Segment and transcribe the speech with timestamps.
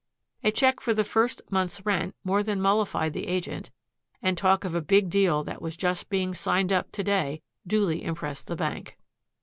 [0.43, 3.69] A check for the first month's rent more than mollified the agent
[4.19, 8.03] and talk of a big deal that was just being signed up to day duly
[8.03, 8.97] impressed the bank.